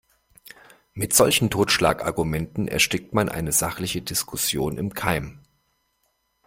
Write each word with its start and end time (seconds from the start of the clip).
Mit 0.95 1.13
solchen 1.13 1.51
Totschlagargumenten 1.51 2.67
erstickt 2.67 3.13
man 3.13 3.29
eine 3.29 3.51
sachliche 3.51 4.01
Diskussion 4.01 4.79
im 4.79 4.95
Keim. 4.95 5.43